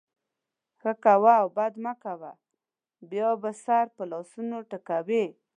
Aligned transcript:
ښه 0.79 0.91
کوه 1.03 1.33
او 1.41 1.47
بد 1.57 1.73
مه 1.83 1.93
کوه؛ 2.03 2.33
بیا 3.09 3.29
به 3.41 3.51
سر 3.63 3.85
په 3.95 4.03
لاسونو 4.11 4.57
ټکوې. 4.69 5.25